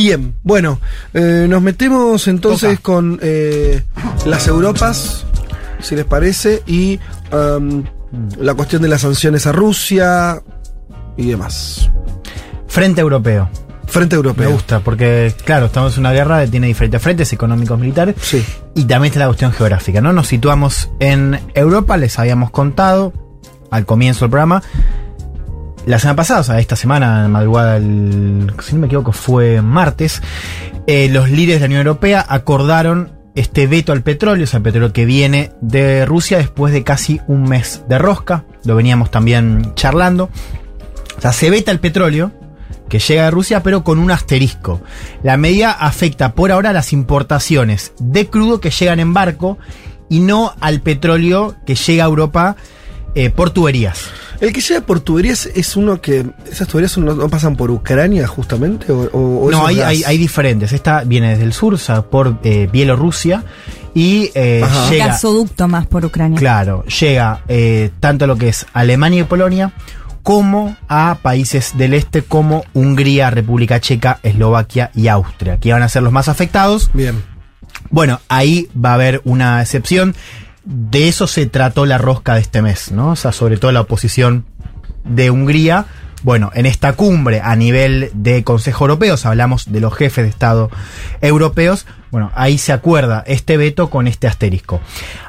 [0.00, 0.78] Bien, bueno,
[1.12, 3.82] eh, nos metemos entonces con eh,
[4.26, 5.26] las Europas,
[5.80, 7.00] si les parece, y
[7.32, 7.82] um,
[8.38, 10.40] la cuestión de las sanciones a Rusia
[11.16, 11.90] y demás.
[12.68, 13.50] Frente Europeo.
[13.88, 14.50] Frente Me Europeo.
[14.52, 18.16] gusta, porque, claro, estamos en una guerra que tiene diferentes frentes económicos, militares.
[18.20, 18.44] Sí.
[18.74, 20.12] Y también está la cuestión geográfica, ¿no?
[20.12, 23.12] Nos situamos en Europa, les habíamos contado
[23.70, 24.62] al comienzo del programa.
[25.86, 30.20] La semana pasada, o sea, esta semana, madrugada, el, si no me equivoco, fue martes,
[30.86, 34.64] eh, los líderes de la Unión Europea acordaron este veto al petróleo, o sea, el
[34.64, 38.44] petróleo que viene de Rusia después de casi un mes de rosca.
[38.64, 40.28] Lo veníamos también charlando.
[41.16, 42.32] O sea, se veta el petróleo
[42.88, 44.80] que llega de Rusia, pero con un asterisco.
[45.22, 49.58] La medida afecta por ahora a las importaciones de crudo que llegan en barco
[50.08, 52.56] y no al petróleo que llega a Europa
[53.14, 54.04] eh, por tuberías.
[54.40, 56.24] El que llega por tuberías es uno que.
[56.50, 58.92] ¿Esas tuberías no, no pasan por Ucrania justamente?
[58.92, 60.72] ¿O, o- o eso No, hay, hay, hay diferentes.
[60.72, 63.42] Esta viene desde el sur, o sea, por eh, Bielorrusia
[63.94, 65.06] y eh, llega...
[65.08, 66.38] Gasoducto más por Ucrania.
[66.38, 69.72] Claro, llega eh, tanto a lo que es Alemania y Polonia
[70.22, 75.88] como a países del este como Hungría, República Checa, Eslovaquia y Austria, que van a
[75.88, 76.90] ser los más afectados.
[76.92, 77.22] Bien.
[77.90, 80.14] Bueno, ahí va a haber una excepción.
[80.64, 83.10] De eso se trató la rosca de este mes, ¿no?
[83.12, 84.44] O sea, sobre todo la oposición
[85.04, 85.86] de Hungría.
[86.22, 90.70] Bueno, en esta cumbre a nivel de Consejo Europeo, hablamos de los jefes de Estado
[91.20, 94.80] europeos, bueno, ahí se acuerda este veto con este asterisco.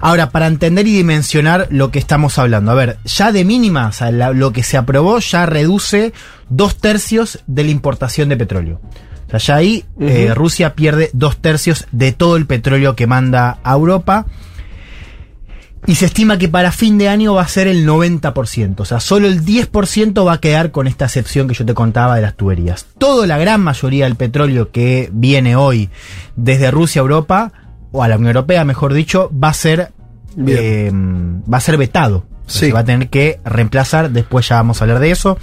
[0.01, 3.91] Ahora, para entender y dimensionar lo que estamos hablando, a ver, ya de mínima, o
[3.91, 6.13] sea, la- lo que se aprobó ya reduce
[6.49, 8.81] dos tercios de la importación de petróleo.
[9.27, 10.31] O sea, ya ahí eh.
[10.33, 14.25] Rusia pierde dos tercios de todo el petróleo que manda a Europa.
[15.87, 18.79] Y se estima que para fin de año va a ser el 90%.
[18.79, 22.15] O sea, solo el 10% va a quedar con esta excepción que yo te contaba
[22.15, 22.85] de las tuberías.
[22.97, 25.89] Toda la gran mayoría del petróleo que viene hoy
[26.35, 27.51] desde Rusia a Europa,
[27.91, 29.91] o a la Unión Europea, mejor dicho, va a ser,
[30.47, 32.25] eh, va a ser vetado.
[32.45, 32.67] Sí.
[32.67, 35.37] Se va a tener que reemplazar, después ya vamos a hablar de eso.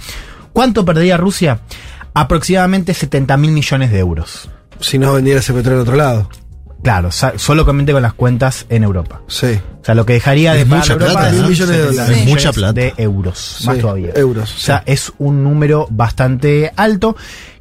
[0.53, 1.59] ¿Cuánto perdería Rusia?
[2.13, 4.49] Aproximadamente 70 mil millones de euros.
[4.79, 6.29] Si no vendiera ese petróleo a otro lado.
[6.83, 9.21] Claro, sa- solamente con las cuentas en Europa.
[9.27, 9.59] Sí.
[9.81, 11.47] O sea, lo que dejaría de Es pagar mucha Europa plata, ¿no?
[11.49, 12.17] millones de dólares.
[12.17, 12.73] Es mucha plata.
[12.73, 14.11] De euros, más Sí, todavía.
[14.15, 14.83] euros, O sea, sí.
[14.93, 17.15] es un número bastante alto.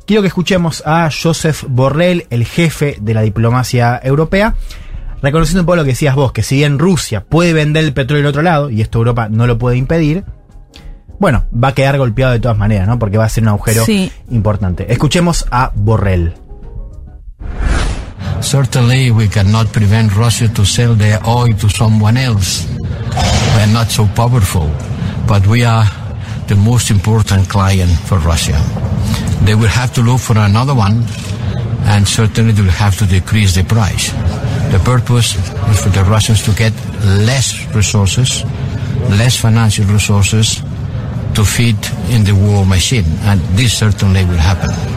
[0.06, 4.54] Quiero que escuchemos a Joseph Borrell, el jefe de la diplomacia europea,
[5.22, 8.22] reconociendo un poco lo que decías vos, que si bien Rusia puede vender el petróleo
[8.22, 10.24] del otro lado, y esto Europa no lo puede impedir,
[11.18, 12.98] bueno, va a quedar golpeado de todas maneras, ¿no?
[12.98, 14.12] Porque va a ser un agujero Sí.
[14.30, 14.92] importante.
[14.92, 16.34] Escuchemos a Borrell.
[18.40, 22.66] Certainly, we cannot prevent Russia to sell their oil to someone else.
[23.56, 24.70] We're not so powerful,
[25.26, 25.84] but we are
[26.46, 28.58] the most important client for Russia.
[29.44, 31.04] They will have to look for another one,
[31.86, 34.12] and certainly they will have to decrease the price.
[34.70, 35.34] The purpose
[35.70, 36.72] is for the Russians to get
[37.26, 38.44] less resources,
[39.18, 40.62] less financial resources
[41.34, 41.76] to feed
[42.10, 44.95] in the war machine, and this certainly will happen.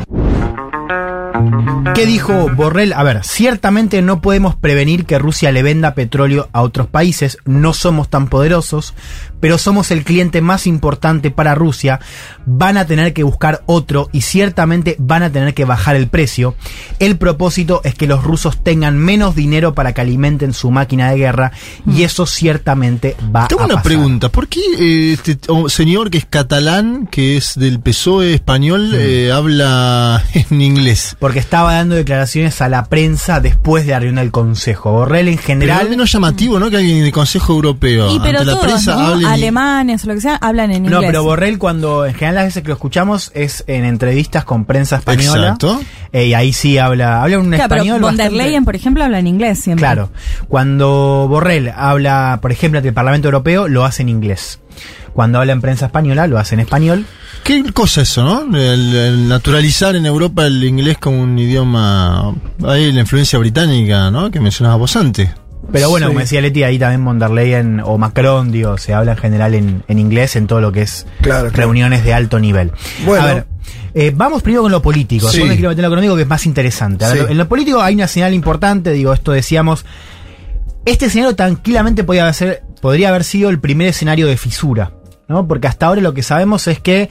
[1.95, 2.93] ¿Qué dijo Borrell?
[2.93, 7.73] A ver, ciertamente no podemos prevenir que Rusia le venda petróleo a otros países, no
[7.73, 8.93] somos tan poderosos,
[9.39, 11.99] pero somos el cliente más importante para Rusia,
[12.45, 16.55] van a tener que buscar otro y ciertamente van a tener que bajar el precio.
[16.99, 21.17] El propósito es que los rusos tengan menos dinero para que alimenten su máquina de
[21.17, 21.51] guerra
[21.87, 23.85] y eso ciertamente va Tengo a una pasar.
[23.91, 24.29] pregunta.
[24.29, 25.37] ¿Por qué eh, este
[25.67, 31.15] señor que es catalán, que es del PSOE español, eh, habla en inglés?
[31.19, 34.93] Porque estaba dando declaraciones a la prensa después de la reunión del Consejo.
[34.93, 35.83] Borrell en Pero general...
[35.83, 36.69] es menos llamativo, ¿no?
[36.69, 38.99] Que alguien del Consejo Europeo Y pero ante la todos, prensa ¿no?
[39.07, 41.03] hable en- Alemanes o lo que sea, hablan en No, inglés.
[41.07, 44.95] pero Borrell cuando, en general las veces que lo escuchamos es en entrevistas con prensa
[44.95, 45.43] española.
[45.47, 45.81] Exacto.
[46.13, 49.03] Eh, y ahí sí habla, habla un Claro, pero español von der Leyen, por ejemplo,
[49.03, 49.81] habla en inglés siempre.
[49.85, 50.09] Claro.
[50.47, 54.59] Cuando Borrell habla, por ejemplo, ante el Parlamento Europeo, lo hace en inglés.
[55.13, 57.05] Cuando habla en prensa española, lo hace en español.
[57.43, 58.57] ¿Qué cosa eso, no?
[58.57, 62.35] El, el naturalizar en Europa el inglés como un idioma...
[62.65, 64.29] Hay la influencia británica, ¿no?
[64.29, 65.29] Que mencionabas vos antes.
[65.71, 66.09] Pero bueno, Sí.
[66.09, 69.53] como decía Leti, ahí también von der Leyen o Macron, digo, se habla en general
[69.55, 71.55] en, en inglés en todo lo que es Claro, claro.
[71.57, 72.71] reuniones de alto nivel.
[73.05, 73.23] Bueno.
[73.23, 73.45] A ver,
[73.93, 75.43] eh, vamos primero con lo político, Sí.
[75.43, 77.05] me quiero meter en lo económico que es más interesante.
[77.05, 77.31] A ver, Sí.
[77.31, 79.85] en lo político hay una señal importante, digo, esto decíamos,
[80.85, 84.91] este escenario tranquilamente podía ser, podría haber sido el primer escenario de fisura,
[85.27, 85.47] ¿no?
[85.47, 87.09] Porque hasta ahora lo que sabemos es que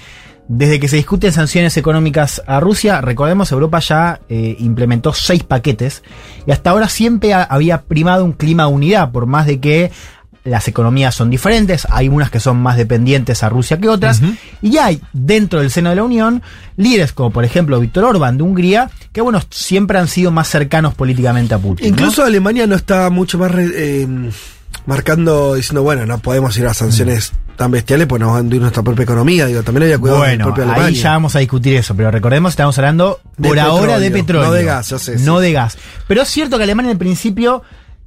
[0.51, 6.03] Desde que se discuten sanciones económicas a Rusia, recordemos, Europa ya eh, implementó seis paquetes
[6.47, 9.91] y hasta ahora siempre ha- había primado un clima de unidad, por más de que
[10.45, 14.23] las economías son diferentes, hay unas que son más dependientes a Rusia que otras,
[14.63, 16.41] y ya hay dentro del seno de la Unión
[16.79, 20.95] líderes como por ejemplo Víctor Orbán de Hungría, que bueno, siempre han sido más cercanos
[20.95, 21.91] políticamente a Putin.
[21.91, 21.95] ¿no?
[21.95, 24.07] Incluso Alemania no está mucho más eh,
[24.87, 28.61] marcando, diciendo, bueno, no podemos ir a sanciones tan bestiales, pues nos van a hundir
[28.61, 29.47] nuestra propia economía.
[29.47, 31.03] Digo, también había cuidado de la Bueno, propia ahí Alemania.
[31.03, 34.53] ya vamos a discutir eso, pero recordemos, estamos hablando De por ahora de petróleo, no
[34.55, 35.43] de gas, ya sé, No sí.
[35.43, 35.77] de gas.
[36.07, 37.63] Pero es cierto que Alemania en principio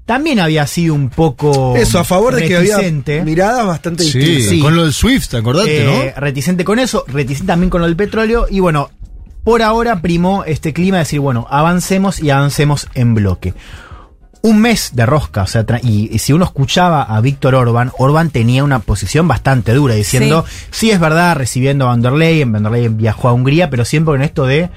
[0.06, 2.80] también había sido un poco Eso, a favor de que había
[3.24, 4.50] miradas bastante Sí, distintas.
[4.50, 4.60] Sí.
[4.62, 6.22] con lo del Swift, acordate, Eh, ¿no?
[6.22, 8.90] reticente con eso, reticente también con lo del petróleo y bueno,
[9.44, 13.54] por ahora primó este clima de decir, bueno, avancemos y avancemos en bloque.
[14.44, 18.32] Un mes de rosca, o sea, y, y si uno escuchaba a Víctor Orban, Orban
[18.32, 22.64] tenía una posición bastante dura, diciendo, sí, es verdad, recibiendo a Van der Leyen, Van
[22.64, 24.70] der Leyen viajó a Hungría, pero siempre con esto de,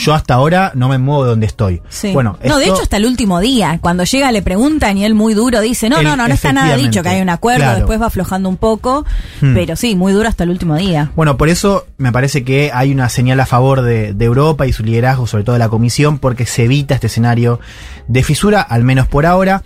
[0.00, 1.82] yo hasta ahora no me muevo de donde estoy.
[1.88, 2.12] Sí.
[2.12, 3.78] Bueno, no, de hecho, hasta el último día.
[3.80, 6.76] Cuando llega le preguntan y él muy duro dice, no, no, no, no está nada
[6.76, 7.76] dicho, que hay un acuerdo, claro.
[7.78, 9.04] después va aflojando un poco,
[9.40, 9.54] Hmm.
[9.54, 11.12] pero sí, muy duro hasta el último día.
[11.16, 14.72] Bueno, por eso me parece que hay una señal a favor de, de Europa y
[14.72, 17.60] su liderazgo, sobre todo de la Comisión, porque se evita este escenario
[18.08, 19.62] de fisura, al menos por ahora.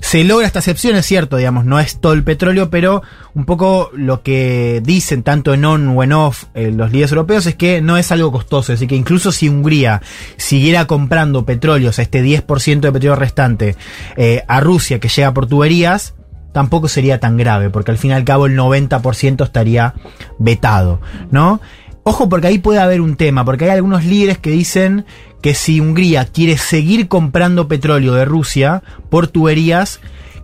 [0.00, 3.02] Se logra esta excepción, es cierto, digamos, no es todo el petróleo, pero
[3.34, 7.46] un poco lo que dicen tanto en on o en off eh, los líderes europeos
[7.46, 10.02] es que no es algo costoso, decir, que incluso si Hungría
[10.36, 13.76] siguiera comprando petróleo, o sea, este 10% de petróleo restante
[14.16, 16.14] eh, a Rusia que llega por tuberías,
[16.52, 19.94] tampoco sería tan grave, porque al fin y al cabo el 90% estaría
[20.38, 21.00] vetado,
[21.30, 21.60] ¿no?
[22.08, 25.04] Ojo porque ahí puede haber un tema, porque hay algunos líderes que dicen
[25.42, 30.00] que si Hungría quiere seguir comprando petróleo de Rusia por tuberías,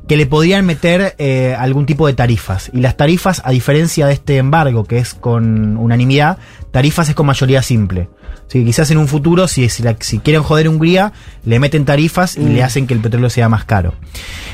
[0.09, 2.71] que le podrían meter eh, algún tipo de tarifas.
[2.75, 6.39] Y las tarifas, a diferencia de este embargo, que es con unanimidad,
[6.73, 8.09] tarifas es con mayoría simple.
[8.49, 11.13] Así que quizás en un futuro, si, si, la- si quieren joder a Hungría,
[11.45, 13.95] le meten tarifas y le hacen que el petróleo sea más caro.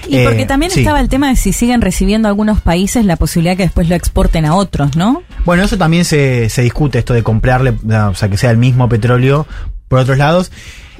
[0.06, 0.80] Y Eh, porque también sí.
[0.80, 4.44] estaba el tema de si siguen recibiendo algunos países la posibilidad que después lo exporten
[4.44, 5.22] a otros, ¿no?
[5.46, 8.88] Bueno, eso también se, se discute, esto de comprarle, o sea, que sea el mismo
[8.88, 9.46] petróleo
[9.88, 10.52] por otros lados.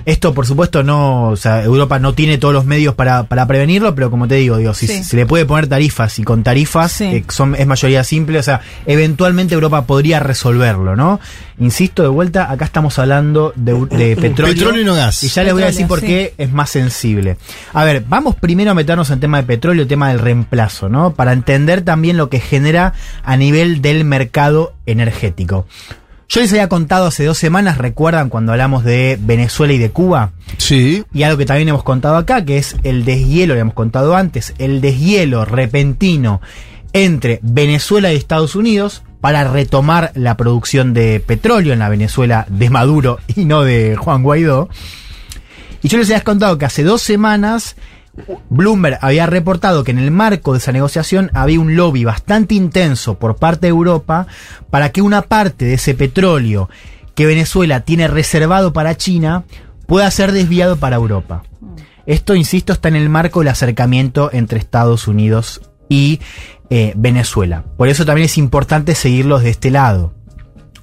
[0.05, 3.97] Esto, por supuesto, no, o sea, Europa no tiene todos los medios para, para prevenirlo,
[3.97, 5.03] pero como te digo, digo, si Sí.
[5.03, 7.05] se le puede poner tarifas y con tarifas Sí.
[7.05, 11.19] eh, son, es mayoría simple, o sea, eventualmente Europa podría resolverlo, ¿no?
[11.59, 14.55] Insisto, de vuelta, acá estamos hablando de, de petróleo.
[14.55, 15.25] Petróleo y no gas.
[15.25, 17.37] Y ya les voy a decir por qué es más sensible.
[17.75, 21.13] A ver, vamos primero a meternos en tema de petróleo, el tema del reemplazo, ¿no?
[21.15, 22.95] Para entender también lo que genera
[23.25, 25.67] a nivel del mercado energético.
[26.29, 30.33] Yo les había contado hace dos semanas, recuerdan cuando hablamos de Venezuela y de Cuba,
[30.59, 31.03] Sí.
[31.13, 34.53] y algo que también hemos contado acá, que es el deshielo, lo hemos contado antes,
[34.59, 36.43] el deshielo repentino
[36.93, 42.69] entre Venezuela y Estados Unidos para retomar la producción de petróleo en la Venezuela de
[42.71, 44.69] Maduro y no de Juan Guaidó.
[45.83, 47.75] Y yo les había contado que hace dos semanas
[48.51, 53.19] Bloomberg había reportado que en el marco de esa negociación había un lobby bastante intenso
[53.19, 54.27] por parte de Europa
[54.71, 56.69] para que una parte de ese petróleo
[57.15, 59.45] que Venezuela tiene reservado para China
[59.87, 61.43] pueda ser desviado para Europa.
[62.07, 66.21] Esto, insisto, está en el marco del acercamiento entre Estados Unidos y
[66.71, 67.65] eh, Venezuela.
[67.77, 70.15] Por eso también es importante seguirlos de este lado.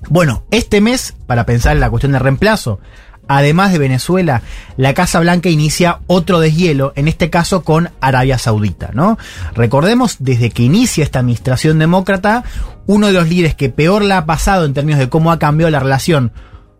[0.10, 2.80] Bueno, este mes, para pensar en la cuestión de reemplazo,
[3.28, 4.42] además de Venezuela,
[4.78, 9.18] la Casa Blanca inicia otro deshielo, en este caso con Arabia Saudita, ¿no?
[9.54, 12.44] Recordemos, desde que inicia esta administración demócrata,
[12.88, 15.72] uno de los líderes que peor la ha pasado en términos de cómo ha cambiado
[15.72, 16.32] la relación,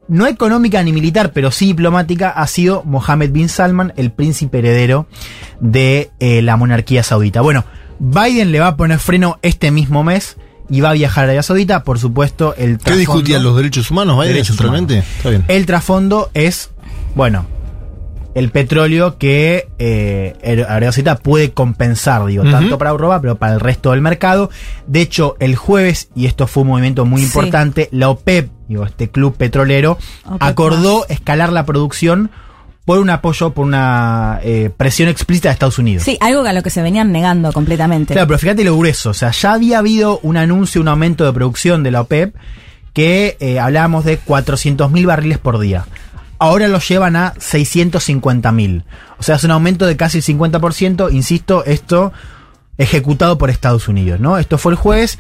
[0.08, 5.08] no económica ni militar, pero sí diplomática, ha sido Mohammed bin Salman, el príncipe heredero
[5.60, 7.42] de eh, la monarquía saudita.
[7.42, 7.66] Bueno,
[8.00, 10.38] Biden le va a poner freno este mismo mes
[10.70, 14.18] y va a viajar a Arabia Saudita, por supuesto, el ¿Qué discutían los derechos humanos,
[14.18, 14.92] Biden, Derechos humanos.
[14.92, 15.46] Está bien.
[15.48, 16.72] El trasfondo es,
[17.16, 17.46] bueno,
[18.34, 23.60] el petróleo que eh, Arabia Saudita puede compensar, digo, tanto para Europa, pero para el
[23.62, 24.50] resto del mercado.
[24.88, 27.28] De hecho, el jueves, y esto fue un movimiento muy Sí.
[27.28, 29.94] importante, la OPEP, digo, este club petrolero,
[30.26, 32.30] OPEP acordó escalar la producción
[32.86, 36.04] por un apoyo, por una eh, presión explícita de Estados Unidos.
[36.04, 38.14] Sí, algo a lo que se venían negando completamente.
[38.14, 39.10] Claro, pero fíjate lo grueso.
[39.10, 42.36] O sea, ya había habido un anuncio, un aumento de producción de la OPEP
[42.94, 45.86] que eh, hablábamos de 400.000 barriles por día.
[46.38, 48.84] Ahora lo llevan a 650.000.
[49.18, 51.12] O sea, es un aumento de casi el 50%.
[51.12, 52.14] Insisto, esto
[52.78, 54.38] ejecutado por Estados Unidos, ¿no?
[54.38, 55.18] Esto fue el jueves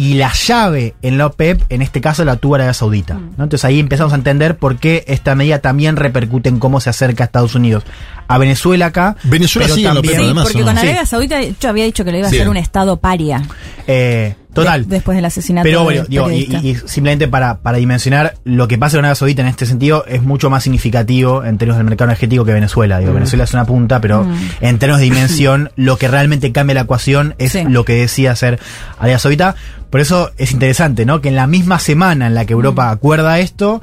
[0.00, 3.14] y la llave en la OPEP, en este caso la tuvo Arabia Saudita.
[3.14, 3.44] ¿no?
[3.44, 7.24] Entonces ahí empezamos a entender por qué esta medida también repercute en cómo se acerca
[7.24, 7.84] a Estados Unidos.
[8.26, 9.16] A Venezuela acá.
[9.24, 10.78] Venezuela pero sigue en la OPEP, Sí, además, porque con.
[10.78, 12.38] Arabia Saudita yo había dicho que le iba a Sí.
[12.38, 13.42] ser un estado paria.
[13.86, 14.88] Eh, total.
[14.88, 18.96] De- después del asesinato Pero bueno, digo, y, simplemente para, para dimensionar lo que pasa
[18.96, 22.44] con Arabia Saudita en este sentido es mucho más significativo en términos del mercado energético
[22.44, 22.98] que Venezuela.
[22.98, 24.34] Digo, Venezuela es una punta, pero Mm.
[24.60, 27.64] en términos de dimensión, lo que realmente cambia la ecuación es Sí.
[27.68, 28.58] lo que decía hacer
[28.98, 29.54] Arabia Saudita.
[29.90, 31.20] Por eso es interesante, ¿no?
[31.20, 32.92] Que en la misma semana en la que Europa Mm.
[32.92, 33.82] acuerda esto,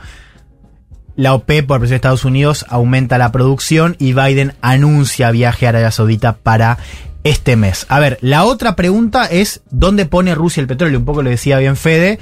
[1.15, 5.69] la OPEP, por presión de Estados Unidos, aumenta la producción y Biden anuncia viaje a
[5.69, 6.77] Arabia Saudita para
[7.24, 7.86] este mes.
[7.89, 11.00] A ver, la otra pregunta es, ¿dónde pone Rusia el petróleo?
[11.00, 12.19] Un poco lo decía bien Fede.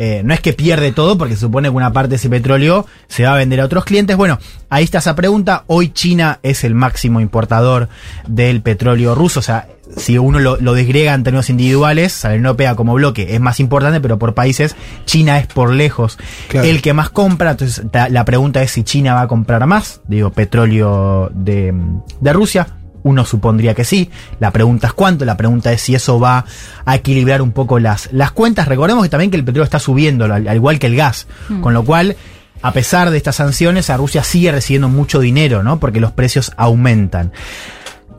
[0.00, 2.86] Eh, no es que pierde todo, porque se supone que una parte de ese petróleo
[3.08, 4.16] se va a vender a otros clientes.
[4.16, 4.38] Bueno,
[4.70, 5.64] ahí está esa pregunta.
[5.66, 7.88] Hoy China es el máximo importador
[8.28, 9.40] del petróleo ruso.
[9.40, 13.34] O sea, si uno lo, lo desgrega en términos individuales, la Unión Europea como bloque
[13.34, 16.68] es más importante, pero por países, China es por lejos Claro.
[16.68, 17.50] el que más compra.
[17.50, 21.74] Entonces, la pregunta es si China va a comprar más, digo, petróleo de,
[22.20, 22.68] de Rusia.
[23.08, 24.10] Uno supondría que sí.
[24.38, 25.24] La pregunta es cuánto.
[25.24, 26.44] La pregunta es si eso va
[26.84, 28.68] a equilibrar un poco las, las cuentas.
[28.68, 31.26] Recordemos que también que el petróleo está subiendo, al, al igual que el gas.
[31.62, 32.16] Con lo cual,
[32.60, 35.80] a pesar de estas sanciones, a Rusia sigue recibiendo mucho dinero, ¿no?
[35.80, 37.32] Porque los precios aumentan.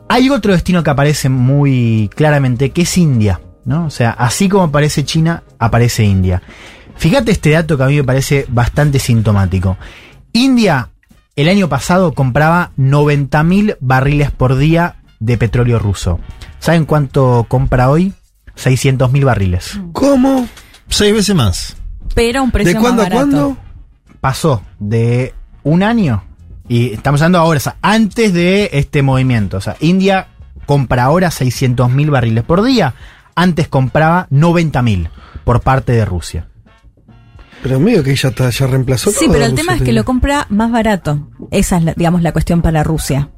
[0.08, 3.86] Hay otro destino que aparece muy claramente, que es India, ¿no?
[3.86, 6.42] O sea, así como aparece China, aparece India.
[6.96, 9.78] Fíjate este dato que a mí me parece bastante sintomático.
[10.32, 10.90] India
[11.40, 16.20] el año pasado compraba 90.000 barriles por día de petróleo ruso.
[16.58, 18.12] ¿Saben cuánto compra hoy?
[18.56, 19.80] 600.000 barriles.
[19.92, 20.48] ¿Cómo?
[20.88, 21.76] Seis veces más.
[22.14, 23.30] Pero a un precio ¿De cuándo a más barato.
[23.30, 23.56] cuándo?
[24.20, 26.24] Pasó de un año,
[26.70, 29.56] y estamos hablando ahora, o sea, antes de este movimiento.
[29.56, 30.28] O sea, India
[30.66, 32.94] compra ahora 600.000 barriles por día.
[33.34, 35.08] Antes compraba 90.000
[35.42, 36.46] por parte de Rusia.
[37.62, 39.92] Pero medio que ya, está, ya reemplazó Sí, todo, pero el Rusia tema es que
[39.92, 41.28] lo compra más barato.
[41.50, 43.30] Esa es, la- digamos, la cuestión para Rusia.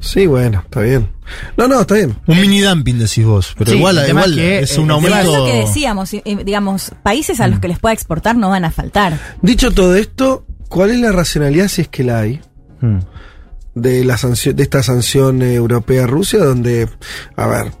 [0.00, 1.10] Sí, bueno, está bien.
[1.56, 2.16] No, no, está bien.
[2.26, 5.18] Un mini dumping decís vos, pero Sí, igual, igual es que, es un aumento.
[5.18, 6.10] es lo que decíamos,
[6.44, 9.18] digamos, países a los que les pueda exportar no van a faltar.
[9.42, 12.40] Dicho todo esto, ¿cuál es la racionalidad, si es que la hay,
[12.80, 12.98] Hmm.
[13.74, 16.88] de la sanción, de esta sanción eh, europea a Rusia, donde,
[17.36, 17.72] a ver,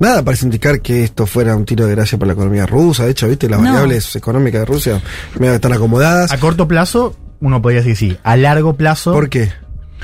[0.00, 3.04] nada parece indicar que esto fuera un tiro de gracia para la economía rusa.
[3.04, 3.70] De hecho, viste, las No.
[3.70, 5.02] variables económicas de Rusia
[5.38, 6.32] me están acomodadas.
[6.32, 8.18] A corto plazo, uno podría decir sí.
[8.22, 9.12] A largo plazo.
[9.12, 9.50] ¿Por qué?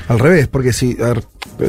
[0.07, 1.23] Al revés, porque si, a ver,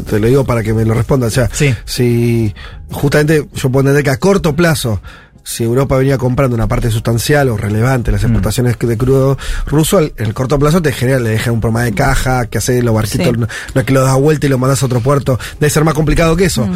[0.04, 1.74] te lo digo para que me lo responda, o sea, Sí.
[1.84, 2.54] si
[2.90, 5.00] justamente yo puedo entender que a corto plazo,
[5.46, 9.98] si Europa venía comprando una parte sustancial o relevante de las exportaciones de crudo ruso,
[9.98, 12.82] al- en el corto plazo te genera, le deja un problema de caja, que hace
[12.82, 13.32] los barquitos, Sí.
[13.38, 15.84] no, no es que lo das vuelta y lo mandas a otro puerto, debe ser
[15.84, 16.66] más complicado que eso.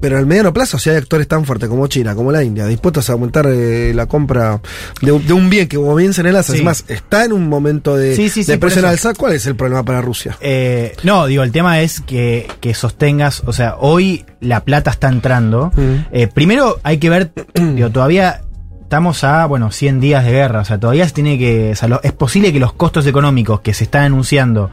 [0.00, 3.10] Pero al mediano plazo, si hay actores tan fuertes como China, como la India, dispuestos
[3.10, 4.60] a aumentar eh, la compra
[5.02, 6.58] de, un- de un bien que como bien se en el alza, Sí.
[6.60, 9.56] es más, está en un momento de, Sí, sí, de presión alza, ¿cuál es el
[9.56, 10.36] problema para Rusia?
[10.40, 15.08] Eh, no, digo, el tema es que, que sostengas, o sea, hoy la plata está
[15.08, 15.72] entrando.
[15.74, 15.94] Mm.
[16.12, 18.42] Eh, primero hay que ver, digo, todavía
[18.82, 21.88] estamos a, bueno, 100 días de guerra, o sea, todavía se tiene que, o sea,
[21.88, 24.70] lo- es posible que los costos económicos que se están anunciando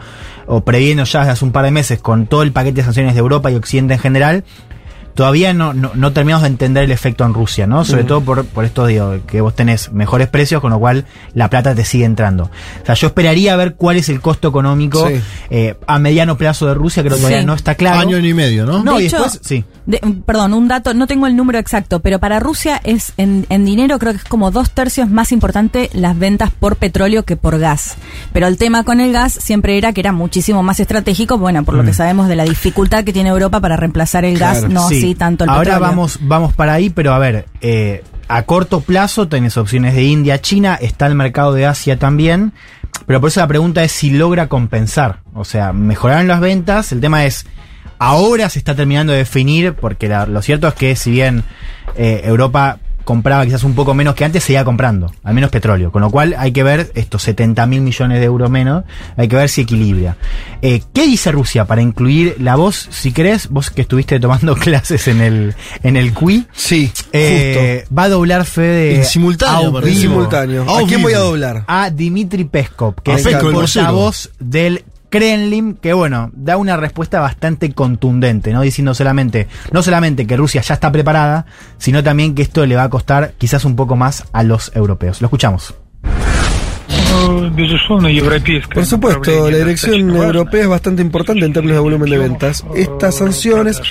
[0.47, 3.13] o previendo ya desde hace un par de meses con todo el paquete de sanciones
[3.15, 4.43] de Europa y Occidente en general,
[5.15, 7.83] todavía no, no, no terminamos de entender el efecto en Rusia, ¿no?
[7.85, 11.49] Sobre todo por, por esto, digo, que vos tenés mejores precios, con lo cual la
[11.49, 12.43] plata te sigue entrando.
[12.83, 15.21] O sea, yo esperaría ver cuál es el costo económico Sí.
[15.49, 17.45] eh, a mediano plazo de Rusia, creo que todavía Sí.
[17.45, 17.99] no está claro.
[18.01, 18.83] Año y medio, ¿no?
[18.83, 19.63] No, de y hecho, después, sí.
[19.85, 23.65] de- perdón, un dato, no tengo el número exacto, pero para Rusia es en, en
[23.65, 27.57] dinero creo que es como dos tercios más importante las ventas por petróleo que por
[27.57, 27.95] gas.
[28.33, 31.73] Pero el tema con el gas siempre era que era muchísimo más estratégico, bueno, por
[31.75, 31.85] lo Mm.
[31.85, 34.99] que sabemos de la dificultad que tiene Europa para reemplazar el gas, no Sí.
[35.13, 35.81] Tanto el Ahora petróleo.
[35.89, 40.41] vamos, vamos para ahí, pero a ver, eh, a corto plazo tenés opciones de India,
[40.41, 42.53] China, está el mercado de Asia también,
[43.05, 45.19] pero por eso la pregunta es si logra compensar.
[45.35, 47.45] O sea, mejoraron las ventas, el tema es,
[47.99, 51.43] ahora se está terminando de definir, porque la- lo cierto es que si bien
[51.95, 55.91] eh, Europa compraba quizás un poco menos que antes, seguía comprando, al menos petróleo.
[55.91, 58.83] Con lo cual hay que ver estos 70 mil millones de euros menos,
[59.15, 60.17] hay que ver si equilibra.
[60.61, 65.07] Eh, ¿Qué dice Rusia para incluir la voz, si querés, vos que estuviste tomando clases
[65.07, 66.47] en el, en el QI?
[66.51, 70.63] Sí, eh, va a doblar Fede En simultáneo, vivo Simultáneo.
[70.63, 71.63] ¿A quién voy a doblar?
[71.67, 74.83] a Dimitri Peskov, que A es Peskov, el portavoz del
[75.15, 78.59] Kremlin, que bueno, da una respuesta bastante contundente, ¿no?
[78.59, 81.45] Diciendo solamente, no solamente que Rusia ya está preparada,
[81.77, 85.21] sino también que esto le va a costar quizás un poco más a los europeos.
[85.21, 85.73] Lo escuchamos.
[88.73, 92.63] Por supuesto, la dirección europea es bastante importante en términos de volumen de ventas.
[92.75, 93.81] Estas sanciones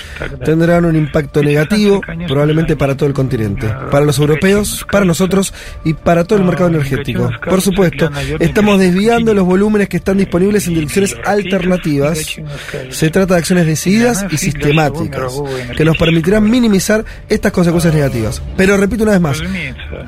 [0.43, 5.53] tendrán un impacto negativo probablemente para todo el continente, para los europeos, para nosotros
[5.83, 7.29] y para todo el mercado energético.
[7.47, 12.37] Por supuesto, estamos desviando los volúmenes que están disponibles en direcciones alternativas.
[12.89, 15.33] Se trata de acciones decididas y sistemáticas
[15.75, 18.41] que nos permitirán minimizar estas consecuencias negativas.
[18.57, 19.43] Pero repito una vez más,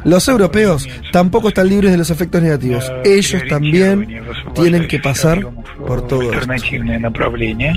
[0.03, 4.22] los europeos tampoco están libres de los efectos negativos Ellos también
[4.54, 5.40] tienen que pasar
[5.86, 6.34] por todo esto.
[6.34, 7.74] Альтернативное направление.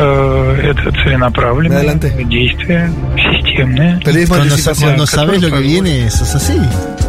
[0.00, 2.10] Э, Это целенаправленное Adelante.
[2.28, 3.98] действие, системное.
[4.04, 4.90] Periodismo de Cuando, anticipación.
[4.90, 6.52] cuando sabes lo que viene, eso es así.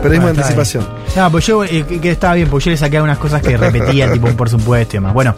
[0.01, 0.87] Periodismo de Ah, está anticipación.
[1.15, 3.55] No, pues yo, eh, que, que estaba bien, pues yo le saqué algunas cosas que
[3.57, 5.13] repetía, tipo un por supuesto y demás.
[5.13, 5.35] Bueno,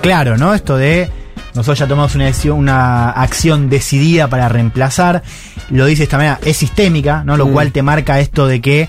[0.00, 0.52] claro, ¿no?
[0.52, 1.08] Esto de
[1.54, 5.22] nosotros ya tomamos una acción, una acción decidida para reemplazar,
[5.70, 7.36] lo dice de esta manera, es sistémica, ¿no?
[7.36, 7.52] Lo Mm.
[7.52, 8.88] cual te marca esto de que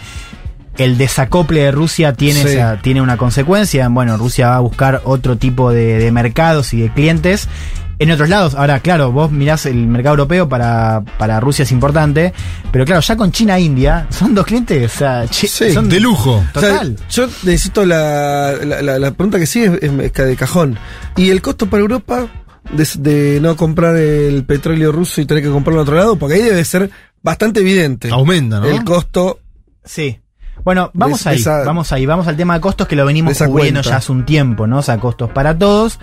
[0.78, 2.48] el desacople de Rusia tiene, Sí.
[2.48, 3.88] esa- tiene una consecuencia.
[3.88, 7.48] Bueno, Rusia va a buscar otro tipo de, de mercados y de clientes.
[7.98, 12.34] En otros lados, ahora claro, vos mirás el mercado europeo para, para Rusia es importante,
[12.70, 15.98] pero claro, ya con China e India son dos clientes, o sea, Sí, son De
[15.98, 16.44] lujo.
[16.54, 16.96] O sea, Total.
[17.08, 20.78] yo necesito la, la, la- la pregunta que sigue es, es de cajón.
[21.16, 22.26] ¿Y el costo para Europa
[22.70, 26.16] de, de no comprar el petróleo ruso y tener que comprarlo en otro lado?
[26.16, 26.90] Porque ahí debe ser
[27.22, 28.10] bastante evidente.
[28.10, 28.66] Aumenta, ¿no?
[28.66, 29.40] El costo.
[29.86, 30.20] Sí.
[30.64, 33.32] Bueno, vamos De- ahí, esa- vamos ahí, vamos al tema de costos que lo venimos
[33.32, 33.90] esa cubriendo cuenta.
[33.90, 34.78] ya hace un tiempo, ¿no?
[34.78, 35.98] O sea, costos para todos,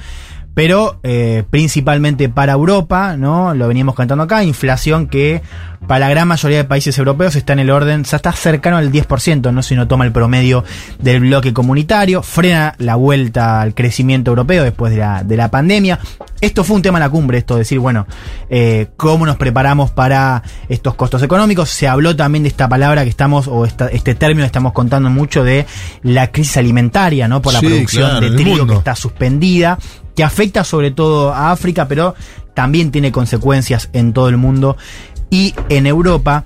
[0.53, 3.53] pero eh, principalmente para Europa, ¿no?
[3.55, 5.41] Lo veníamos cantando acá, inflación que
[5.87, 8.91] para la gran mayoría de países europeos está en el orden, ya está cercano al
[8.91, 9.61] 10%, ¿no?
[9.63, 10.63] Si uno toma el promedio
[10.99, 15.99] del bloque comunitario, frena la vuelta al crecimiento europeo después de la, de la pandemia.
[16.39, 18.05] Esto fue un tema en la cumbre, esto de decir, bueno,
[18.49, 21.69] eh, cómo nos preparamos para estos costos económicos.
[21.69, 25.09] Se habló también de esta palabra que estamos, o esta- este término que estamos contando
[25.09, 25.65] mucho de
[26.03, 27.41] la crisis alimentaria, ¿no?
[27.41, 29.77] Por la Sí, producción claro, de trigo que está suspendida,
[30.15, 32.15] que afecta sobre todo a África, pero
[32.53, 34.77] también tiene consecuencias en todo el mundo
[35.29, 36.43] y en Europa.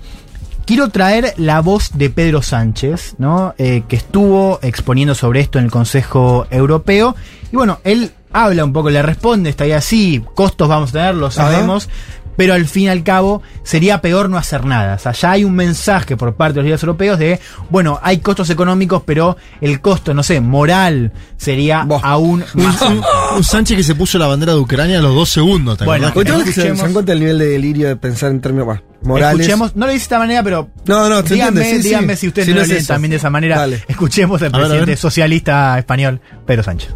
[0.64, 3.54] Quiero traer la voz de Pedro Sánchez, ¿no?
[3.56, 7.16] Eh, que estuvo exponiendo sobre esto en el Consejo Europeo.
[7.50, 11.14] Y bueno, él habla un poco, le responde, está ahí así, costos vamos a tener,
[11.14, 11.88] lo sabemos.
[12.38, 14.94] Pero al fin y al cabo sería peor no hacer nada.
[14.94, 18.18] O sea, ya hay un mensaje por parte de los líderes europeos de, bueno, hay
[18.18, 23.96] costos económicos, pero el costo, no sé, moral sería aún más Un, Sánchez que se
[23.96, 25.78] puso la bandera de Ucrania a los dos segundos.
[25.78, 26.78] ¿te Bueno, que se, escuchemos.
[26.78, 29.40] se dan cuenta del nivel de delirio de pensar en términos bueno, morales.
[29.40, 31.78] Escuchemos, no lo dice de esta manera, pero No, no, se díganme, sí.
[31.78, 33.56] díganme si ustedes Si no no lo leen también de esa manera.
[33.58, 33.82] Dale.
[33.88, 34.98] Escuchemos al A ver, a presidente ver.
[34.98, 36.94] socialista español, Pedro Sánchez.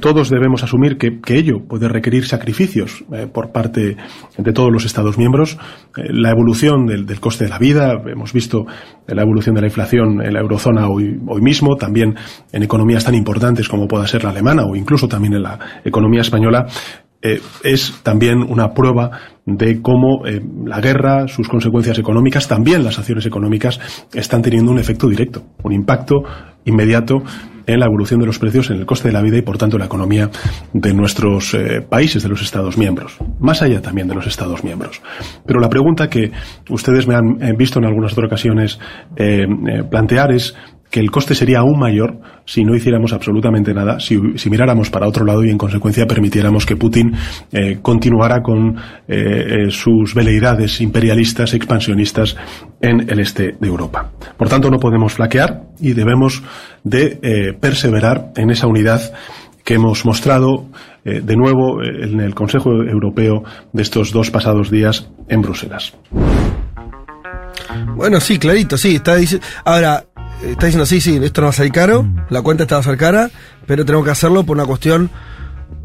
[0.00, 3.96] Todos debemos asumir que, ello puede requerir sacrificios eh, por parte
[4.36, 5.58] de todos los Estados miembros.
[5.96, 8.66] Eh, la evolución del, coste de la vida, hemos visto
[9.06, 12.14] la evolución de la inflación en la eurozona hoy, mismo, también
[12.52, 16.20] en economías tan importantes como pueda ser la alemana o incluso también en la economía
[16.20, 16.66] española.
[17.24, 19.10] eh, es también una prueba
[19.46, 20.22] de cómo
[20.64, 23.78] la guerra, sus consecuencias económicas, también las acciones económicas,
[24.12, 26.22] están teniendo un efecto directo, un impacto
[26.64, 27.22] inmediato
[27.66, 29.76] en la evolución de los precios, en el coste de la vida y, por tanto,
[29.76, 30.30] en la economía
[30.72, 35.00] de nuestros eh, países, de los Estados miembros, más allá también de los Estados miembros.
[35.46, 36.32] Pero la pregunta que
[36.70, 38.78] ustedes me han eh, visto en algunas otras ocasiones
[39.16, 39.46] eh,
[39.90, 40.54] plantear es
[40.92, 44.18] que el coste sería aún mayor si no hiciéramos absolutamente nada, si,
[44.50, 47.14] miráramos para otro lado y en consecuencia permitiéramos que Putin
[47.50, 48.76] eh, continuara con eh,
[49.08, 52.36] eh, sus veleidades imperialistas, expansionistas
[52.82, 54.10] en el este de Europa.
[54.36, 56.42] Por tanto, no podemos flaquear y debemos
[56.84, 59.00] de perseverar en esa unidad
[59.64, 60.66] que hemos mostrado
[61.04, 65.94] de nuevo en el Consejo Europeo de estos dos pasados días en Bruselas.
[67.96, 68.96] Bueno, sí, clarito, sí.
[68.96, 69.16] Está.
[69.64, 70.04] Ahora,
[70.50, 72.84] está diciendo, sí, sí, esto no va a salir caro, la cuenta está va a
[72.84, 73.30] ser cara,
[73.66, 75.10] pero tenemos que hacerlo por una cuestión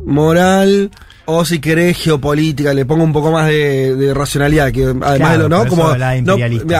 [0.05, 0.91] moral
[1.29, 5.43] o si querés geopolítica, le pongo un poco más de, de racionalidad, que además Claro,
[5.43, 5.67] de lo, ¿no?
[5.67, 6.35] Como, no,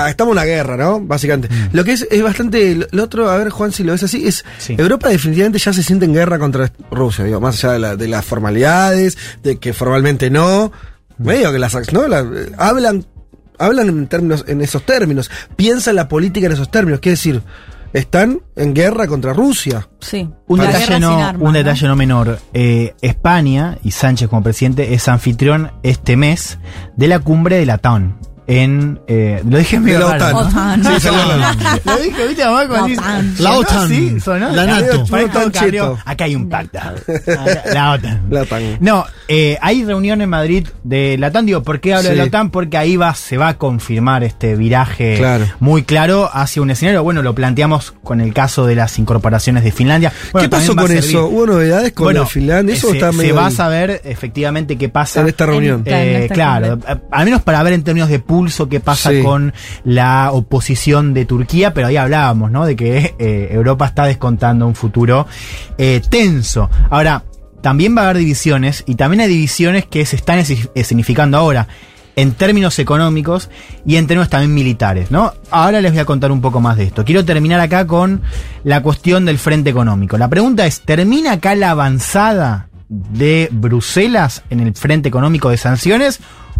[0.07, 1.01] estamos en una guerra, ¿no?
[1.01, 1.49] Básicamente.
[1.73, 4.45] Lo que es, es bastante, lo- otro, a ver, Juan, si lo ves así, es,
[4.57, 4.75] Sí.
[4.77, 8.07] Europa definitivamente ya se siente en guerra contra Rusia, digo, más allá de, la- de
[8.07, 10.71] las formalidades, de que formalmente no,
[11.17, 12.07] medio que las, ¿no?
[12.07, 13.05] La- eh, hablan
[13.57, 17.41] hablan en términos, en esos términos, piensan la política en esos términos, quiere decir,
[17.93, 19.87] están en guerra contra Rusia.
[19.99, 20.29] Sí.
[20.47, 21.57] Un La detalle, no, armas, un ¿no?
[21.57, 22.39] detalle no menor.
[22.53, 26.57] Eh, España y Sánchez como presidente es anfitrión este mes
[26.95, 28.17] de la cumbre de la TAN.
[28.47, 28.99] En.
[29.07, 30.83] eh, lo dije medio la raro, OTAN.
[30.99, 31.07] Sí,
[31.85, 32.67] Lo dije, ¿viste, mamá?
[32.67, 33.35] Cuando dice- OTAN.
[33.39, 33.77] La ¿Sonó OTAN.
[33.85, 34.19] así?
[34.19, 34.49] ¿Sonó?
[34.51, 35.03] La NATO.
[35.51, 35.97] Cheto.
[36.05, 36.79] Acá hay un pacto.
[37.73, 38.21] La OTAN.
[38.29, 38.77] La OTAN.
[38.79, 41.45] No, eh, hay reunión en Madrid de la OTAN.
[41.45, 42.29] Digo, ¿por qué hablo de la Sí.
[42.29, 42.49] OTAN?
[42.49, 45.45] Porque ahí va, se va a confirmar este viraje Claro.
[45.59, 47.03] muy claro hacia un escenario.
[47.03, 50.11] Bueno, lo planteamos con el caso de las incorporaciones de Finlandia.
[50.31, 51.27] Bueno, ¿Qué pasó va a con eso?
[51.27, 52.75] ¿Hubo novedades con bueno, la Finlandia?
[52.75, 53.53] Eso se, está se medio va a ahí.
[53.53, 55.83] saber efectivamente qué pasa En esta reunión.
[55.85, 59.09] En- eh, esta claro, a- al menos para ver en términos de pulso qué pasa
[59.09, 59.23] Sí.
[59.23, 59.51] con
[59.83, 62.65] la oposición de Turquía, pero ahí hablábamos, ¿no?
[62.65, 65.25] De que eh, Europa está descontando un futuro
[65.79, 66.69] eh, tenso.
[66.91, 67.23] Ahora,
[67.61, 71.67] también va a haber divisiones y también hay divisiones que se están esi- escenificando ahora
[72.15, 73.49] en términos económicos
[73.85, 75.33] y en términos también militares, ¿no?
[75.49, 77.03] Ahora les voy a contar un poco más de esto.
[77.05, 78.21] Quiero terminar acá con
[78.63, 80.17] la cuestión del frente económico.
[80.17, 86.19] La pregunta es, ¿termina acá la avanzada de Bruselas en el frente económico de sanciones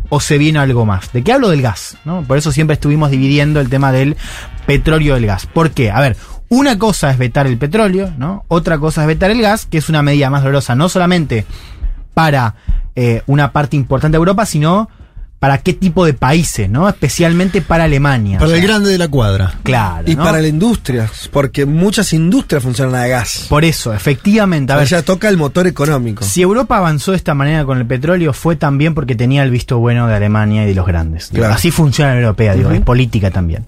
[0.10, 1.12] o se viene algo más?
[1.12, 1.98] ¿De qué hablo del gas?
[2.06, 2.24] ¿no?
[2.24, 4.17] Por eso siempre estuvimos dividiendo el tema del
[4.65, 5.46] petróleo del gas.
[5.46, 5.91] ¿Por qué?
[5.91, 6.17] A ver,
[6.50, 8.46] una cosa es vetar el petróleo, ¿no?
[8.48, 11.46] Otra cosa es vetar el gas, que es una medida más dolorosa, no solamente
[12.13, 12.56] para
[12.96, 14.89] eh, una parte importante de Europa, sino
[15.39, 16.89] para qué tipo de países, ¿no?
[16.89, 18.39] Especialmente para Alemania.
[18.39, 19.54] Para O el grande de la cuadra.
[19.63, 20.10] Claro.
[20.10, 20.23] Y ¿no?
[20.23, 23.45] para la industria, porque muchas industrias funcionan a gas.
[23.47, 24.73] Por eso, efectivamente.
[24.73, 26.23] A ver, ya toca el motor económico.
[26.23, 29.78] Si Europa avanzó de esta manera con el petróleo fue también porque tenía el visto
[29.78, 31.28] bueno de Alemania y de los grandes.
[31.28, 31.54] Claro.
[31.54, 33.65] Así funciona la europea, digo, es política también.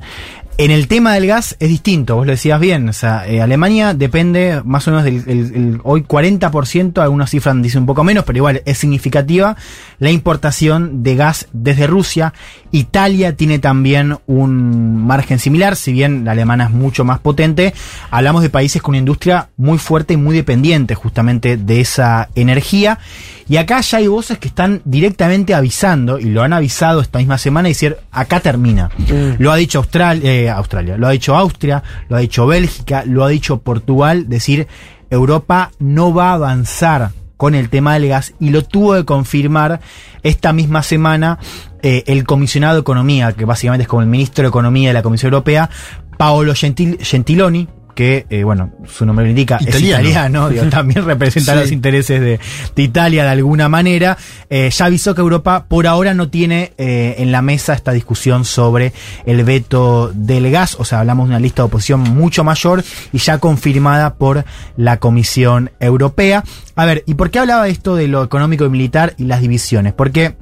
[0.58, 3.94] En el tema del gas es distinto, vos lo decías bien, o sea, eh, Alemania
[3.94, 8.26] depende más o menos del el- el- hoy 40%, algunas cifras dicen un poco menos,
[8.26, 9.56] pero igual es significativa
[10.00, 12.34] la importación de gas desde Rusia.
[12.72, 17.74] Italia tiene también un margen similar, si bien la alemana es mucho más potente,
[18.12, 23.00] hablamos de países con una industria muy fuerte y muy dependiente justamente de esa energía.
[23.48, 27.38] Y acá ya hay voces que están directamente avisando, y lo han avisado esta misma
[27.40, 28.92] semana, y decir, acá termina.
[29.40, 33.24] Lo ha dicho Austral- eh, Australia, lo ha dicho Austria, lo ha dicho Bélgica, lo
[33.24, 34.68] ha dicho Portugal, decir,
[35.10, 39.80] Europa no va a avanzar con el tema del gas y lo tuvo que confirmar
[40.24, 41.40] esta misma semana
[41.82, 45.04] eh, el comisionado de Economía, que básicamente es como el ministro de Economía de la
[45.04, 45.70] Comisión Europea,
[46.18, 49.78] Paolo Gentil- Gentiloni, que, eh, bueno, su nombre lo indica, Italiano.
[49.80, 51.60] es italiano, digo, también representa Sí.
[51.60, 52.40] los intereses de,
[52.76, 54.18] de Italia de alguna manera,
[54.50, 58.46] eh, ya avisó que Europa por ahora no tiene eh, en la mesa esta discusión
[58.46, 58.94] sobre
[59.26, 63.18] el veto del gas, o sea, hablamos de una lista de oposición mucho mayor y
[63.18, 64.46] ya confirmada por
[64.78, 66.44] la Comisión Europea.
[66.76, 69.94] A ver, ¿y por qué hablaba esto de lo económico y militar y las divisiones?
[69.94, 70.36] Porque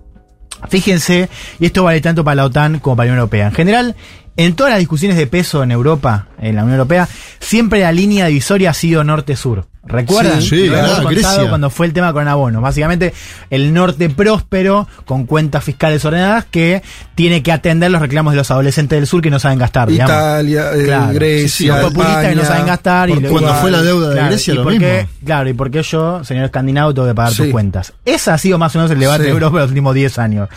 [0.69, 1.29] Fíjense,
[1.59, 3.47] y esto vale tanto para la OTAN como para la Unión Europea.
[3.47, 3.95] En general,
[4.37, 7.07] en todas las discusiones de peso en Europa, en la Unión Europea,
[7.39, 9.65] siempre la línea divisoria ha sido norte-sur.
[9.89, 10.41] ¿Recuerdan?
[10.41, 11.47] Sí, sí, claro, Grecia.
[11.47, 12.61] cuando fue el tema con abonos.
[12.61, 13.13] Básicamente,
[13.49, 16.83] el norte próspero, con cuentas fiscales ordenadas, que
[17.15, 19.89] tiene que atender los reclamos de los adolescentes del sur que no saben gastar.
[19.89, 21.13] Italia, eh, Claro.
[21.13, 23.09] Grecia, los populistas que no saben gastar.
[23.09, 24.87] y Cuando fue la deuda de Grecia, y lo por mismo.
[25.25, 27.93] claro, y por qué yo, señor escandinavo, tengo que pagar tus cuentas.
[28.03, 30.49] Ese ha sido más o menos el debate de Europa los últimos 10 años.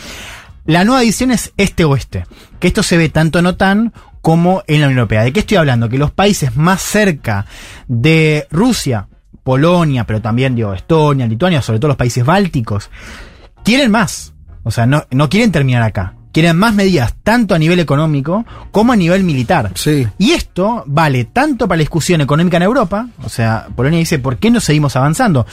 [0.65, 2.25] La nueva edición es este-oeste,
[2.59, 5.23] que esto se ve tanto en OTAN como en la Unión Europea.
[5.23, 5.89] ¿De qué estoy hablando?
[5.89, 7.47] Que los países más cerca
[7.87, 9.07] de Rusia,
[9.43, 12.91] Polonia, pero también digo, Estonia, Lituania, sobre todo los países bálticos,
[13.63, 14.33] quieren más.
[14.63, 16.13] O sea, no, no quieren terminar acá.
[16.31, 19.71] Quieren más medidas, tanto a nivel económico como a nivel militar.
[19.75, 20.07] Sí.
[20.17, 24.37] Y esto vale tanto para la discusión económica en Europa, o sea, Polonia dice, ¿por
[24.37, 25.45] qué no seguimos avanzando?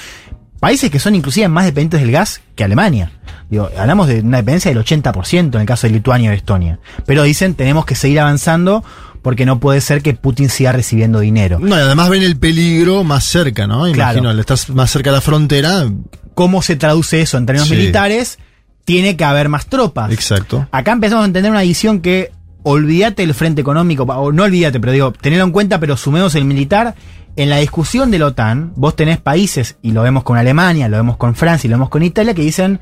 [0.61, 3.13] Países que son inclusive más dependientes del gas que Alemania.
[3.49, 6.81] Digo, hablamos de una dependencia del 80% en el caso de Lituania y Estonia.
[7.07, 8.85] Pero dicen, tenemos que seguir avanzando
[9.23, 11.59] porque no puede ser que Putin siga recibiendo dinero.
[11.61, 13.87] No, y además ven el peligro más cerca, ¿no?
[13.89, 14.41] Imagino, Claro.
[14.41, 15.87] estar más cerca de la frontera.
[16.35, 17.75] ¿Cómo se traduce eso en términos Sí.
[17.77, 18.39] militares?
[18.85, 20.11] Tiene que haber más tropas.
[20.13, 20.67] Exacto.
[20.73, 22.33] Acá empezamos a entender una visión que
[22.71, 26.45] olvídate el frente económico, o no olvídate, pero digo, tenelo en cuenta, pero sumemos el
[26.45, 26.95] militar.
[27.35, 30.97] En la discusión de la OTAN, vos tenés países, y lo vemos con Alemania, lo
[30.97, 32.81] vemos con Francia y lo vemos con Italia, que dicen,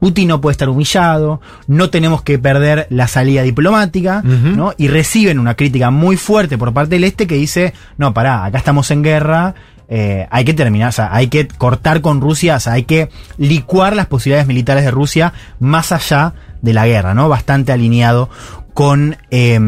[0.00, 4.22] Putin no puede estar humillado, no tenemos que perder la salida diplomática.
[4.22, 4.72] ¿no?
[4.76, 8.58] Y reciben una crítica muy fuerte por parte del este que dice, no, pará, acá
[8.58, 9.54] estamos en guerra,
[9.88, 13.10] eh, hay que terminar, o sea, hay que cortar con Rusia, o sea, hay que
[13.36, 17.28] licuar las posibilidades militares de Rusia más allá de la guerra, ¿no?
[17.28, 18.30] Bastante alineado
[18.74, 19.58] con eh,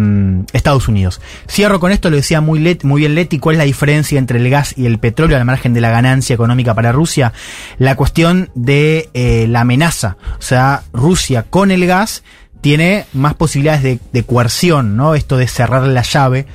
[0.52, 1.20] Estados Unidos.
[1.48, 4.38] Cierro con esto, lo decía muy, Let- muy bien Leti, ¿cuál es la diferencia entre
[4.38, 7.32] el gas y el petróleo al margen de la ganancia económica para Rusia?
[7.78, 12.22] La cuestión de eh, la amenaza, o sea, Rusia con el gas
[12.60, 15.14] tiene más posibilidades de, de coerción, ¿no?
[15.14, 16.46] Esto de cerrar la llave.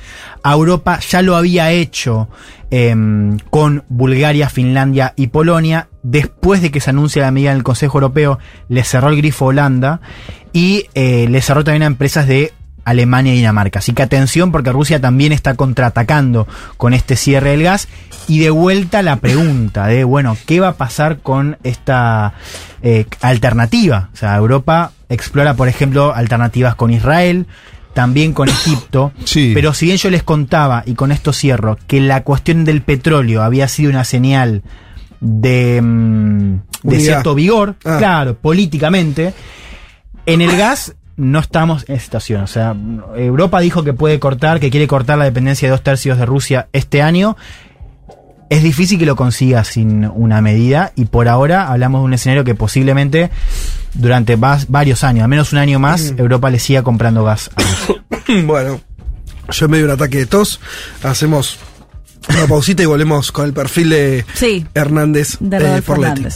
[0.42, 2.28] A Europa ya lo había hecho
[2.70, 5.88] em, con Bulgaria, Finlandia y Polonia.
[6.02, 8.38] Después de que se anuncia la medida en el Consejo Europeo,
[8.68, 10.00] le cerró el grifo a Holanda.
[10.52, 12.52] y eh, le cerró también a empresas de
[12.84, 13.78] Alemania y Dinamarca.
[13.78, 17.88] Así que atención porque Rusia también está contraatacando con este cierre del gas.
[18.28, 22.34] Y de vuelta la pregunta de, bueno, ¿qué va a pasar con esta
[22.82, 24.10] eh, alternativa?
[24.12, 27.46] O sea, Europa explora, por ejemplo, alternativas con Israel,
[27.94, 29.12] también con Egipto.
[29.24, 29.52] Sí.
[29.54, 33.42] Pero si bien yo les contaba, y con esto cierro, que la cuestión del petróleo
[33.42, 34.62] había sido una señal
[35.22, 37.96] de, mm, de cierto vigor, Ah.
[37.98, 39.32] claro, políticamente,
[40.26, 42.42] en el gas no estamos en situación.
[42.42, 42.74] O sea,
[43.16, 46.68] Europa dijo que puede cortar, que quiere cortar la dependencia de dos tercios de Rusia
[46.72, 47.36] este año.
[48.50, 52.44] Es difícil que lo consiga sin una medida y por ahora hablamos de un escenario
[52.44, 53.30] que posiblemente
[53.94, 57.62] durante varios años, al menos un año más, Europa le siga comprando gas a
[58.26, 58.42] Rusia.
[58.44, 58.80] bueno,
[59.50, 60.60] yo en medio de un ataque de tos,
[61.02, 61.58] hacemos
[62.28, 64.66] una pausita y volvemos con el perfil de Sí.
[64.74, 66.26] Hernández De eh, por Leti.